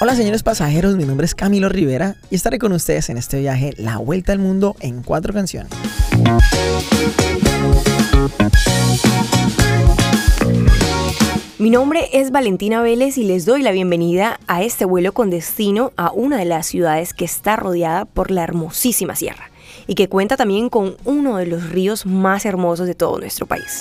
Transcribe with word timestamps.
Hola 0.00 0.14
señores 0.14 0.42
pasajeros, 0.42 0.96
mi 0.96 1.04
nombre 1.04 1.26
es 1.26 1.34
Camilo 1.34 1.68
Rivera 1.68 2.14
y 2.30 2.36
estaré 2.36 2.58
con 2.58 2.72
ustedes 2.72 3.10
en 3.10 3.18
este 3.18 3.40
viaje 3.40 3.74
La 3.76 3.98
Vuelta 3.98 4.32
al 4.32 4.38
Mundo 4.38 4.76
en 4.80 5.02
cuatro 5.02 5.34
canciones. 5.34 5.70
Mi 11.58 11.70
nombre 11.70 12.08
es 12.12 12.30
Valentina 12.30 12.80
Vélez 12.80 13.18
y 13.18 13.24
les 13.24 13.44
doy 13.44 13.62
la 13.62 13.72
bienvenida 13.72 14.38
a 14.46 14.62
este 14.62 14.84
vuelo 14.84 15.12
con 15.12 15.30
destino 15.30 15.92
a 15.96 16.12
una 16.12 16.38
de 16.38 16.44
las 16.44 16.66
ciudades 16.66 17.12
que 17.12 17.24
está 17.24 17.56
rodeada 17.56 18.04
por 18.04 18.30
la 18.30 18.44
hermosísima 18.44 19.16
sierra 19.16 19.50
y 19.88 19.96
que 19.96 20.08
cuenta 20.08 20.36
también 20.36 20.68
con 20.68 20.96
uno 21.04 21.38
de 21.38 21.46
los 21.46 21.70
ríos 21.70 22.06
más 22.06 22.46
hermosos 22.46 22.86
de 22.86 22.94
todo 22.94 23.18
nuestro 23.18 23.46
país. 23.46 23.80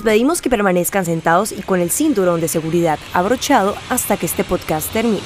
Les 0.00 0.04
pedimos 0.14 0.40
que 0.40 0.48
permanezcan 0.48 1.04
sentados 1.04 1.52
y 1.52 1.60
con 1.60 1.78
el 1.78 1.90
cinturón 1.90 2.40
de 2.40 2.48
seguridad 2.48 2.98
abrochado 3.12 3.76
hasta 3.90 4.16
que 4.16 4.24
este 4.24 4.44
podcast 4.44 4.90
termine. 4.90 5.20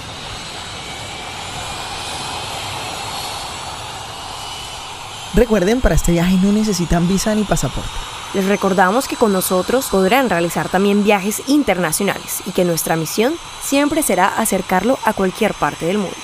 Recuerden, 5.34 5.80
para 5.80 5.95
este 5.95 6.10
viaje 6.10 6.37
no 6.42 6.50
necesitan 6.50 7.06
visa 7.06 7.37
ni 7.37 7.45
pasaporte. 7.45 7.88
Les 8.34 8.48
recordamos 8.48 9.06
que 9.06 9.14
con 9.14 9.33
nosotros 9.33 9.87
podrán 9.91 10.28
realizar 10.28 10.69
también 10.69 11.05
viajes 11.05 11.42
internacionales 11.47 12.42
y 12.45 12.50
que 12.50 12.64
nuestra 12.64 12.97
misión 12.97 13.34
siempre 13.62 14.02
será 14.02 14.27
acercarlo 14.27 14.98
a 15.05 15.12
cualquier 15.12 15.55
parte 15.55 15.86
del 15.86 15.98
mundo. 15.98 16.16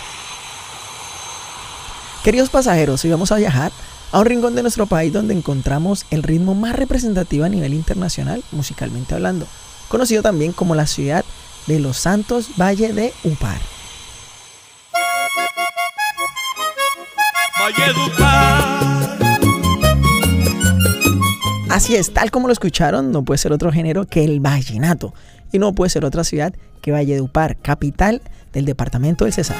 Queridos 2.24 2.50
pasajeros, 2.50 3.04
hoy 3.04 3.12
vamos 3.12 3.30
a 3.30 3.36
viajar 3.36 3.70
a 4.12 4.18
un 4.20 4.26
rincón 4.26 4.54
de 4.54 4.62
nuestro 4.62 4.86
país 4.86 5.12
donde 5.12 5.34
encontramos 5.34 6.06
el 6.10 6.22
ritmo 6.22 6.54
más 6.54 6.74
representativo 6.76 7.44
a 7.44 7.48
nivel 7.48 7.74
internacional, 7.74 8.42
musicalmente 8.52 9.14
hablando, 9.14 9.46
conocido 9.88 10.22
también 10.22 10.52
como 10.52 10.74
la 10.74 10.86
ciudad 10.86 11.24
de 11.66 11.78
Los 11.80 11.98
Santos 11.98 12.50
Valle 12.60 12.92
de 12.92 13.12
Upar. 13.24 13.60
Valle 17.60 17.92
de 17.92 18.00
Upar. 18.06 18.80
Así 21.70 21.94
es, 21.94 22.12
tal 22.12 22.32
como 22.32 22.48
lo 22.48 22.52
escucharon, 22.52 23.12
no 23.12 23.22
puede 23.22 23.38
ser 23.38 23.52
otro 23.52 23.70
género 23.70 24.04
que 24.04 24.24
el 24.24 24.40
vallenato. 24.40 25.14
Y 25.52 25.58
no 25.60 25.72
puede 25.72 25.90
ser 25.90 26.04
otra 26.04 26.24
ciudad 26.24 26.52
que 26.80 26.90
Valledupar, 26.90 27.56
capital 27.58 28.22
del 28.52 28.64
departamento 28.64 29.24
del 29.24 29.32
Cesar. 29.34 29.56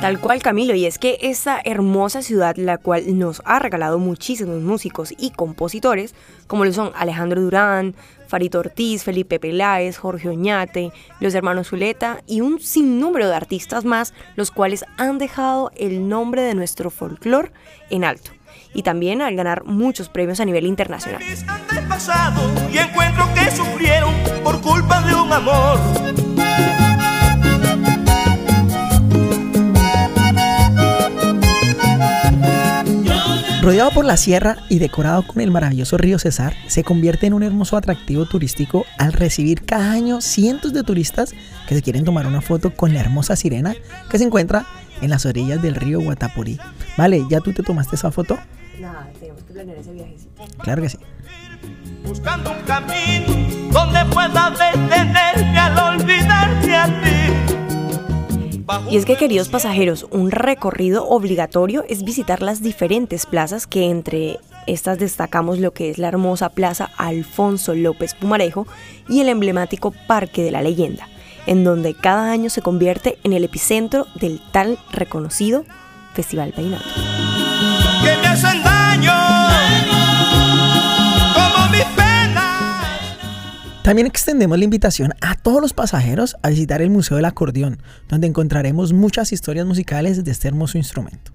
Tal 0.00 0.18
cual 0.18 0.42
Camilo, 0.42 0.74
y 0.74 0.86
es 0.86 0.98
que 0.98 1.18
esta 1.20 1.60
hermosa 1.62 2.22
ciudad, 2.22 2.56
la 2.56 2.78
cual 2.78 3.18
nos 3.18 3.42
ha 3.44 3.58
regalado 3.58 3.98
muchísimos 3.98 4.62
músicos 4.62 5.12
y 5.18 5.30
compositores, 5.30 6.14
como 6.46 6.64
lo 6.64 6.72
son 6.72 6.90
Alejandro 6.96 7.42
Durán, 7.42 7.94
Farito 8.26 8.60
Ortiz, 8.60 9.04
Felipe 9.04 9.38
Peláez, 9.38 9.98
Jorge 9.98 10.30
Oñate, 10.30 10.90
los 11.20 11.34
hermanos 11.34 11.68
Zuleta 11.68 12.22
y 12.26 12.40
un 12.40 12.60
sinnúmero 12.60 13.28
de 13.28 13.34
artistas 13.34 13.84
más, 13.84 14.14
los 14.36 14.50
cuales 14.50 14.86
han 14.96 15.18
dejado 15.18 15.70
el 15.76 16.08
nombre 16.08 16.40
de 16.40 16.54
nuestro 16.54 16.88
folclore 16.88 17.52
en 17.90 18.04
alto 18.04 18.30
y 18.72 18.82
también 18.82 19.20
al 19.20 19.36
ganar 19.36 19.64
muchos 19.64 20.08
premios 20.08 20.40
a 20.40 20.46
nivel 20.46 20.64
internacional. 20.64 21.22
Rodeado 33.62 33.90
por 33.90 34.06
la 34.06 34.16
sierra 34.16 34.56
y 34.70 34.78
decorado 34.78 35.26
con 35.26 35.42
el 35.42 35.50
maravilloso 35.50 35.98
río 35.98 36.18
Cesar, 36.18 36.54
se 36.66 36.82
convierte 36.82 37.26
en 37.26 37.34
un 37.34 37.42
hermoso 37.42 37.76
atractivo 37.76 38.24
turístico 38.24 38.86
al 38.96 39.12
recibir 39.12 39.66
cada 39.66 39.92
año 39.92 40.22
cientos 40.22 40.72
de 40.72 40.82
turistas 40.82 41.34
que 41.68 41.74
se 41.74 41.82
quieren 41.82 42.04
tomar 42.04 42.26
una 42.26 42.40
foto 42.40 42.74
con 42.74 42.94
la 42.94 43.00
hermosa 43.00 43.36
sirena 43.36 43.74
que 44.08 44.16
se 44.16 44.24
encuentra 44.24 44.64
en 45.02 45.10
las 45.10 45.26
orillas 45.26 45.60
del 45.60 45.74
río 45.74 46.00
Guatapurí. 46.00 46.58
Vale, 46.96 47.22
¿ya 47.28 47.40
tú 47.40 47.52
te 47.52 47.62
tomaste 47.62 47.96
esa 47.96 48.10
foto? 48.10 48.38
Nada, 48.80 49.10
tenemos 49.20 49.42
que 49.44 49.52
planear 49.52 49.76
ese 49.76 49.92
viajecito. 49.92 50.42
Claro 50.62 50.80
que 50.80 50.88
sí. 50.88 50.98
Buscando 52.02 52.52
un 52.52 52.62
camino 52.62 53.70
donde 53.72 54.04
pueda 54.06 54.50
detenerme 54.50 55.58
al 55.58 56.00
olvidarte 56.00 56.74
a 56.74 56.86
ti 56.86 57.59
y 58.90 58.96
es 58.96 59.04
que, 59.04 59.16
queridos 59.16 59.48
pasajeros, 59.48 60.06
un 60.10 60.30
recorrido 60.30 61.08
obligatorio 61.08 61.84
es 61.88 62.04
visitar 62.04 62.42
las 62.42 62.62
diferentes 62.62 63.26
plazas 63.26 63.66
que 63.66 63.90
entre 63.90 64.38
estas 64.66 64.98
destacamos 64.98 65.58
lo 65.58 65.72
que 65.72 65.90
es 65.90 65.98
la 65.98 66.08
hermosa 66.08 66.50
Plaza 66.50 66.90
Alfonso 66.96 67.74
López 67.74 68.14
Pumarejo 68.14 68.66
y 69.08 69.20
el 69.20 69.28
emblemático 69.28 69.92
Parque 70.06 70.42
de 70.42 70.50
la 70.50 70.62
Leyenda, 70.62 71.08
en 71.46 71.64
donde 71.64 71.94
cada 71.94 72.30
año 72.30 72.50
se 72.50 72.62
convierte 72.62 73.18
en 73.24 73.32
el 73.32 73.44
epicentro 73.44 74.06
del 74.14 74.40
tal 74.52 74.78
reconocido 74.92 75.64
Festival 76.14 76.52
Vallenato. 76.56 76.84
También 83.90 84.06
extendemos 84.06 84.56
la 84.56 84.62
invitación 84.62 85.14
a 85.20 85.34
todos 85.34 85.60
los 85.60 85.72
pasajeros 85.72 86.36
a 86.42 86.50
visitar 86.50 86.80
el 86.80 86.90
Museo 86.90 87.16
del 87.16 87.24
Acordeón, 87.24 87.82
donde 88.08 88.28
encontraremos 88.28 88.92
muchas 88.92 89.32
historias 89.32 89.66
musicales 89.66 90.22
de 90.22 90.30
este 90.30 90.46
hermoso 90.46 90.78
instrumento. 90.78 91.32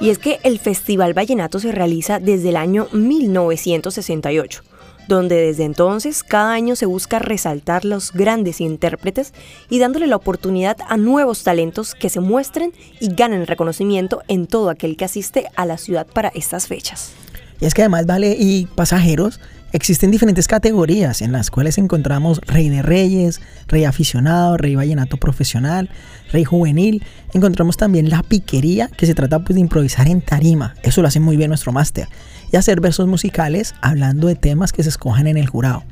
Y 0.00 0.10
es 0.10 0.18
que 0.18 0.40
el 0.42 0.58
Festival 0.58 1.14
Vallenato 1.16 1.60
se 1.60 1.70
realiza 1.70 2.18
desde 2.18 2.48
el 2.48 2.56
año 2.56 2.88
1968 2.90 4.69
donde 5.14 5.36
desde 5.36 5.64
entonces 5.64 6.22
cada 6.22 6.52
año 6.52 6.76
se 6.76 6.86
busca 6.86 7.18
resaltar 7.18 7.84
los 7.84 8.12
grandes 8.12 8.60
intérpretes 8.60 9.34
y 9.68 9.78
dándole 9.78 10.06
la 10.06 10.16
oportunidad 10.16 10.76
a 10.88 10.96
nuevos 10.96 11.42
talentos 11.42 11.94
que 11.94 12.08
se 12.08 12.20
muestren 12.20 12.72
y 13.00 13.12
ganen 13.12 13.46
reconocimiento 13.46 14.22
en 14.28 14.46
todo 14.46 14.70
aquel 14.70 14.96
que 14.96 15.04
asiste 15.04 15.46
a 15.56 15.66
la 15.66 15.78
ciudad 15.78 16.06
para 16.06 16.28
estas 16.28 16.68
fechas. 16.68 17.12
Y 17.60 17.66
es 17.66 17.74
que 17.74 17.82
además, 17.82 18.06
vale, 18.06 18.36
y 18.38 18.66
pasajeros, 18.74 19.40
existen 19.72 20.10
diferentes 20.10 20.48
categorías 20.48 21.22
en 21.22 21.32
las 21.32 21.50
cuales 21.50 21.78
encontramos 21.78 22.40
rey 22.46 22.68
de 22.68 22.82
reyes, 22.82 23.40
rey 23.68 23.84
aficionado, 23.84 24.56
rey 24.56 24.74
vallenato 24.74 25.16
profesional, 25.16 25.90
rey 26.32 26.44
juvenil. 26.44 27.04
Encontramos 27.32 27.76
también 27.76 28.10
la 28.10 28.22
piquería, 28.22 28.88
que 28.88 29.06
se 29.06 29.14
trata 29.14 29.38
pues 29.40 29.54
de 29.54 29.60
improvisar 29.60 30.08
en 30.08 30.20
tarima. 30.20 30.74
Eso 30.82 31.02
lo 31.02 31.08
hace 31.08 31.20
muy 31.20 31.36
bien 31.36 31.48
nuestro 31.48 31.72
máster 31.72 32.08
y 32.52 32.56
hacer 32.56 32.80
versos 32.80 33.06
musicales 33.06 33.74
hablando 33.80 34.26
de 34.26 34.34
temas 34.34 34.72
que 34.72 34.82
se 34.82 34.88
escojan 34.88 35.26
en 35.26 35.36
el 35.36 35.48
jurado. 35.48 35.84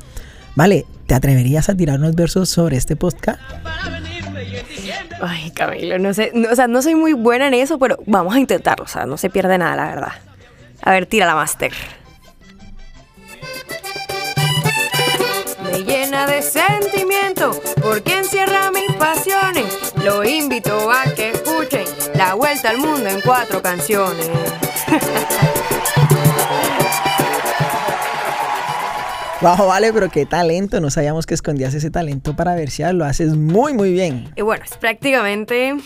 Vale, 0.56 0.86
¿te 1.06 1.14
atreverías 1.14 1.68
a 1.68 1.76
tirar 1.76 1.98
unos 1.98 2.14
versos 2.14 2.48
sobre 2.48 2.76
este 2.76 2.96
podcast? 2.96 3.40
Ay, 5.20 5.50
Camilo, 5.50 5.98
no 5.98 6.14
sé, 6.14 6.32
o 6.50 6.54
sea, 6.54 6.68
no 6.68 6.82
soy 6.82 6.94
muy 6.94 7.12
buena 7.12 7.48
en 7.48 7.54
eso, 7.54 7.78
pero 7.78 7.98
vamos 8.06 8.34
a 8.34 8.40
intentarlo, 8.40 8.84
o 8.84 8.88
sea, 8.88 9.04
no 9.04 9.16
se 9.16 9.30
pierde 9.30 9.58
nada, 9.58 9.76
la 9.76 9.86
verdad. 9.86 10.12
A 10.82 10.92
ver, 10.92 11.06
tira 11.06 11.26
la 11.26 11.34
máster. 11.34 11.72
Llena 16.18 16.26
de 16.26 16.42
sentimiento 16.42 17.52
porque 17.80 18.18
encierra 18.18 18.72
mis 18.72 18.92
pasiones. 18.96 19.92
Lo 20.02 20.24
invito 20.24 20.90
a 20.90 21.04
que 21.14 21.30
escuchen 21.30 21.84
la 22.14 22.34
vuelta 22.34 22.70
al 22.70 22.78
mundo 22.78 23.08
en 23.08 23.20
cuatro 23.20 23.62
canciones. 23.62 24.28
Bajo, 29.40 29.69
vale, 29.69 29.93
pero 29.93 30.08
qué 30.08 30.26
talento. 30.26 30.81
No 30.81 30.90
sabíamos 30.90 31.25
que 31.25 31.34
escondías 31.34 31.72
ese 31.75 31.93
talento 31.93 32.34
para 32.34 32.56
ver 32.56 32.70
si 32.70 32.82
lo 32.93 33.04
haces 33.04 33.37
muy, 33.37 33.72
muy 33.72 33.93
bien. 33.93 34.32
Y 34.34 34.43
bueno, 34.43 34.64
es 34.64 34.76
prácticamente, 34.76 35.76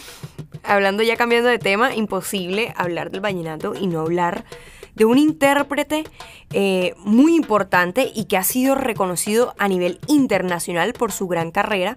hablando 0.63 1.03
ya 1.03 1.17
cambiando 1.17 1.51
de 1.51 1.59
tema, 1.59 1.95
imposible 1.95 2.73
hablar 2.77 3.11
del 3.11 3.21
vallenato 3.21 3.75
y 3.79 3.87
no 3.87 4.01
hablar 4.01 4.45
de 4.95 5.05
un 5.05 5.19
intérprete 5.19 6.05
eh, 6.53 6.95
muy 6.99 7.35
importante 7.35 8.11
y 8.15 8.25
que 8.25 8.37
ha 8.37 8.45
sido 8.45 8.75
reconocido 8.75 9.55
a 9.59 9.69
nivel 9.69 9.99
internacional 10.07 10.93
por 10.93 11.13
su 11.13 11.29
gran 11.29 11.51
carrera, 11.51 11.97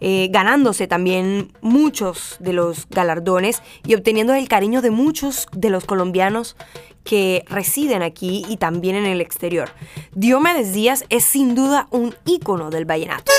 eh, 0.00 0.28
ganándose 0.30 0.86
también 0.86 1.52
muchos 1.60 2.36
de 2.40 2.52
los 2.52 2.88
galardones 2.88 3.62
y 3.84 3.94
obteniendo 3.94 4.34
el 4.34 4.48
cariño 4.48 4.82
de 4.82 4.90
muchos 4.90 5.48
de 5.52 5.70
los 5.70 5.84
colombianos 5.84 6.56
que 7.04 7.44
residen 7.48 8.02
aquí 8.02 8.44
y 8.48 8.56
también 8.56 8.96
en 8.96 9.06
el 9.06 9.20
exterior. 9.20 9.70
Diomedes 10.12 10.72
Díaz 10.72 11.04
es 11.08 11.24
sin 11.24 11.54
duda 11.54 11.86
un 11.90 12.14
ícono 12.24 12.70
del 12.70 12.84
vallenato. 12.84 13.32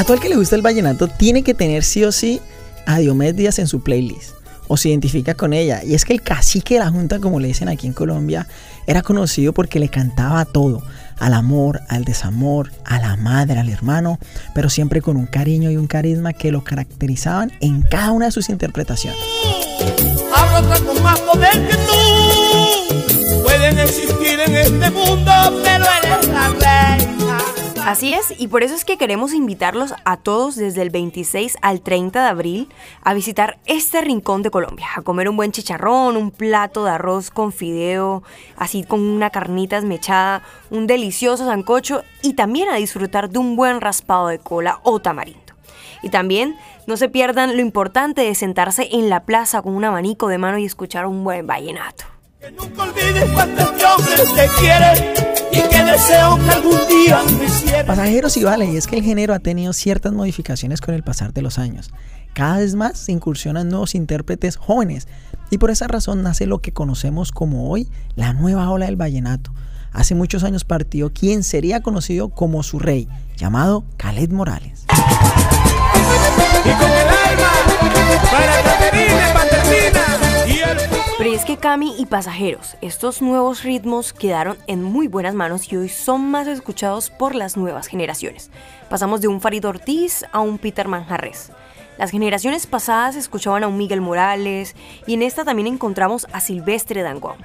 A 0.00 0.04
todo 0.04 0.14
el 0.14 0.20
que 0.20 0.30
le 0.30 0.36
gusta 0.36 0.56
el 0.56 0.62
vallenato 0.62 1.08
tiene 1.08 1.42
que 1.42 1.52
tener 1.52 1.84
sí 1.84 2.04
o 2.04 2.10
sí 2.10 2.40
a 2.86 2.98
Diomedes 3.00 3.58
en 3.58 3.66
su 3.66 3.82
playlist 3.82 4.30
o 4.66 4.78
se 4.78 4.88
identifica 4.88 5.34
con 5.34 5.52
ella. 5.52 5.82
Y 5.84 5.92
es 5.92 6.06
que 6.06 6.14
el 6.14 6.22
cacique 6.22 6.74
de 6.74 6.80
la 6.80 6.88
Junta, 6.88 7.18
como 7.18 7.38
le 7.38 7.48
dicen 7.48 7.68
aquí 7.68 7.86
en 7.86 7.92
Colombia, 7.92 8.46
era 8.86 9.02
conocido 9.02 9.52
porque 9.52 9.78
le 9.78 9.90
cantaba 9.90 10.40
a 10.40 10.46
todo, 10.46 10.82
al 11.18 11.34
amor, 11.34 11.82
al 11.90 12.06
desamor, 12.06 12.72
a 12.86 12.98
la 12.98 13.16
madre, 13.16 13.60
al 13.60 13.68
hermano, 13.68 14.18
pero 14.54 14.70
siempre 14.70 15.02
con 15.02 15.18
un 15.18 15.26
cariño 15.26 15.70
y 15.70 15.76
un 15.76 15.86
carisma 15.86 16.32
que 16.32 16.50
lo 16.50 16.64
caracterizaban 16.64 17.52
en 17.60 17.82
cada 17.82 18.12
una 18.12 18.24
de 18.24 18.32
sus 18.32 18.48
interpretaciones. 18.48 19.20
Así 27.86 28.14
es, 28.14 28.34
y 28.38 28.48
por 28.48 28.62
eso 28.62 28.74
es 28.74 28.84
que 28.84 28.98
queremos 28.98 29.32
invitarlos 29.32 29.94
a 30.04 30.16
todos 30.16 30.54
desde 30.54 30.82
el 30.82 30.90
26 30.90 31.56
al 31.60 31.80
30 31.80 32.22
de 32.22 32.28
abril 32.28 32.68
a 33.02 33.14
visitar 33.14 33.58
este 33.66 34.00
rincón 34.00 34.42
de 34.42 34.50
Colombia, 34.50 34.86
a 34.94 35.02
comer 35.02 35.28
un 35.28 35.36
buen 35.36 35.50
chicharrón, 35.50 36.16
un 36.16 36.30
plato 36.30 36.84
de 36.84 36.92
arroz 36.92 37.30
con 37.30 37.52
fideo, 37.52 38.22
así 38.56 38.84
con 38.84 39.00
una 39.00 39.30
carnita 39.30 39.76
esmechada, 39.76 40.42
un 40.70 40.86
delicioso 40.86 41.46
sancocho 41.46 42.04
y 42.22 42.34
también 42.34 42.68
a 42.68 42.76
disfrutar 42.76 43.30
de 43.30 43.38
un 43.38 43.56
buen 43.56 43.80
raspado 43.80 44.28
de 44.28 44.38
cola 44.38 44.80
o 44.84 45.00
tamarindo. 45.00 45.40
Y 46.02 46.10
también 46.10 46.56
no 46.86 46.96
se 46.96 47.08
pierdan 47.08 47.56
lo 47.56 47.62
importante 47.62 48.22
de 48.22 48.34
sentarse 48.34 48.88
en 48.92 49.10
la 49.10 49.24
plaza 49.24 49.62
con 49.62 49.74
un 49.74 49.84
abanico 49.84 50.28
de 50.28 50.38
mano 50.38 50.58
y 50.58 50.64
escuchar 50.64 51.06
un 51.06 51.24
buen 51.24 51.46
vallenato. 51.46 52.04
Que 52.40 52.50
nunca 52.52 52.84
olvides 52.84 53.24
hombres 53.84 54.34
te 54.34 54.48
quieren 54.60 55.29
y 55.52 55.68
que 55.68 55.84
deseo 55.84 56.36
que 56.36 56.50
algún 56.50 56.78
día 56.88 57.20
me 57.38 57.84
Pasajeros 57.84 58.36
y 58.36 58.44
vale, 58.44 58.66
y 58.66 58.76
es 58.76 58.86
que 58.86 58.96
el 58.96 59.02
género 59.02 59.34
ha 59.34 59.38
tenido 59.38 59.72
ciertas 59.72 60.12
modificaciones 60.12 60.80
con 60.80 60.94
el 60.94 61.02
pasar 61.02 61.32
de 61.32 61.42
los 61.42 61.58
años. 61.58 61.90
Cada 62.34 62.58
vez 62.58 62.74
más 62.74 62.98
se 62.98 63.12
incursionan 63.12 63.68
nuevos 63.68 63.94
intérpretes 63.94 64.56
jóvenes 64.56 65.08
y 65.50 65.58
por 65.58 65.70
esa 65.70 65.88
razón 65.88 66.22
nace 66.22 66.46
lo 66.46 66.60
que 66.60 66.72
conocemos 66.72 67.32
como 67.32 67.70
hoy 67.70 67.88
la 68.14 68.32
nueva 68.32 68.70
ola 68.70 68.86
del 68.86 68.96
vallenato. 68.96 69.52
Hace 69.92 70.14
muchos 70.14 70.44
años 70.44 70.64
partió 70.64 71.12
quien 71.12 71.42
sería 71.42 71.82
conocido 71.82 72.28
como 72.28 72.62
su 72.62 72.78
rey, 72.78 73.08
llamado 73.36 73.84
Khaled 73.96 74.30
Morales. 74.30 74.84
Y 76.64 76.70
con 76.78 76.90
el 76.90 77.19
Cami 81.60 81.94
y 81.98 82.06
Pasajeros, 82.06 82.78
estos 82.80 83.20
nuevos 83.20 83.64
ritmos 83.64 84.14
quedaron 84.14 84.56
en 84.66 84.82
muy 84.82 85.08
buenas 85.08 85.34
manos 85.34 85.70
y 85.70 85.76
hoy 85.76 85.90
son 85.90 86.30
más 86.30 86.46
escuchados 86.46 87.10
por 87.10 87.34
las 87.34 87.58
nuevas 87.58 87.86
generaciones. 87.86 88.50
Pasamos 88.88 89.20
de 89.20 89.28
un 89.28 89.42
Farid 89.42 89.66
Ortiz 89.66 90.24
a 90.32 90.40
un 90.40 90.56
Peter 90.56 90.88
Manjarres. 90.88 91.52
Las 91.98 92.12
generaciones 92.12 92.66
pasadas 92.66 93.14
escuchaban 93.14 93.62
a 93.62 93.68
un 93.68 93.76
Miguel 93.76 94.00
Morales 94.00 94.74
y 95.06 95.12
en 95.12 95.20
esta 95.20 95.44
también 95.44 95.66
encontramos 95.66 96.26
a 96.32 96.40
Silvestre 96.40 97.02
Dangón. 97.02 97.36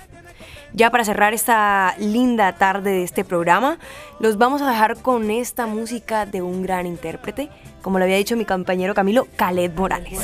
Ya 0.75 0.91
para 0.91 1.05
cerrar 1.05 1.33
esta 1.33 1.95
linda 1.99 2.51
tarde 2.51 2.91
de 2.91 3.03
este 3.03 3.23
programa, 3.23 3.77
los 4.19 4.37
vamos 4.37 4.61
a 4.61 4.69
dejar 4.69 4.97
con 4.97 5.31
esta 5.31 5.67
música 5.67 6.25
de 6.25 6.41
un 6.41 6.63
gran 6.63 6.85
intérprete, 6.85 7.49
como 7.81 7.97
lo 7.97 8.03
había 8.03 8.17
dicho 8.17 8.35
mi 8.35 8.43
compañero 8.43 8.93
Camilo, 8.93 9.25
Khaled 9.37 9.71
Morales. 9.73 10.19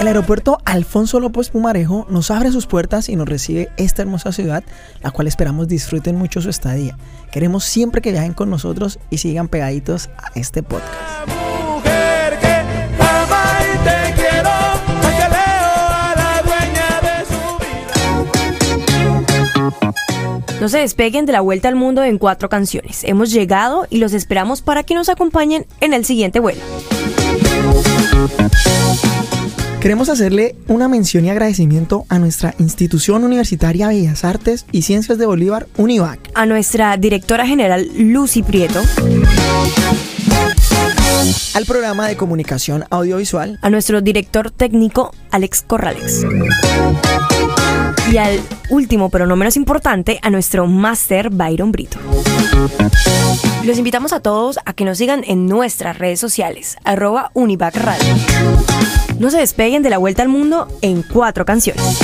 El 0.00 0.08
aeropuerto 0.08 0.58
Alfonso 0.64 1.20
López 1.20 1.50
Pumarejo 1.50 2.06
nos 2.10 2.32
abre 2.32 2.50
sus 2.50 2.66
puertas 2.66 3.08
y 3.08 3.14
nos 3.14 3.28
recibe 3.28 3.70
esta 3.76 4.02
hermosa 4.02 4.32
ciudad, 4.32 4.64
la 5.02 5.12
cual 5.12 5.28
esperamos 5.28 5.68
disfruten 5.68 6.16
mucho 6.16 6.40
su 6.40 6.50
estadía. 6.50 6.98
Queremos 7.30 7.62
siempre 7.62 8.02
que 8.02 8.10
viajen 8.10 8.34
con 8.34 8.50
nosotros 8.50 8.98
y 9.10 9.18
sigan 9.18 9.46
pegaditos 9.46 10.10
a 10.18 10.32
este 10.34 10.64
podcast. 10.64 11.43
No 20.64 20.70
se 20.70 20.78
despeguen 20.78 21.26
de 21.26 21.32
la 21.32 21.42
vuelta 21.42 21.68
al 21.68 21.76
mundo 21.76 22.02
en 22.02 22.16
cuatro 22.16 22.48
canciones. 22.48 23.04
Hemos 23.04 23.30
llegado 23.30 23.86
y 23.90 23.98
los 23.98 24.14
esperamos 24.14 24.62
para 24.62 24.82
que 24.82 24.94
nos 24.94 25.10
acompañen 25.10 25.66
en 25.82 25.92
el 25.92 26.06
siguiente 26.06 26.40
vuelo. 26.40 26.62
Queremos 29.78 30.08
hacerle 30.08 30.56
una 30.66 30.88
mención 30.88 31.26
y 31.26 31.28
agradecimiento 31.28 32.06
a 32.08 32.18
nuestra 32.18 32.54
institución 32.58 33.24
universitaria 33.24 33.88
Bellas 33.88 34.24
Artes 34.24 34.64
y 34.72 34.80
Ciencias 34.80 35.18
de 35.18 35.26
Bolívar, 35.26 35.66
UNIVAC. 35.76 36.30
A 36.32 36.46
nuestra 36.46 36.96
directora 36.96 37.46
general 37.46 37.86
Lucy 37.98 38.42
Prieto. 38.42 38.80
Al 41.52 41.66
programa 41.66 42.08
de 42.08 42.16
comunicación 42.16 42.86
audiovisual. 42.88 43.58
A 43.60 43.68
nuestro 43.68 44.00
director 44.00 44.50
técnico 44.50 45.12
Alex 45.30 45.60
Corrales. 45.60 46.24
Y 48.12 48.18
al 48.18 48.40
último, 48.70 49.08
pero 49.08 49.26
no 49.26 49.36
menos 49.36 49.56
importante, 49.56 50.18
a 50.22 50.30
nuestro 50.30 50.66
máster 50.66 51.30
Byron 51.30 51.72
Brito. 51.72 51.98
Los 53.64 53.78
invitamos 53.78 54.12
a 54.12 54.20
todos 54.20 54.58
a 54.64 54.74
que 54.74 54.84
nos 54.84 54.98
sigan 54.98 55.24
en 55.26 55.46
nuestras 55.46 55.98
redes 55.98 56.20
sociales, 56.20 56.76
arroba 56.84 57.30
Univac 57.34 57.76
Radio. 57.76 58.14
No 59.18 59.30
se 59.30 59.38
despeguen 59.38 59.82
de 59.82 59.90
la 59.90 59.98
vuelta 59.98 60.22
al 60.22 60.28
mundo 60.28 60.68
en 60.82 61.02
cuatro 61.02 61.44
canciones. 61.44 61.98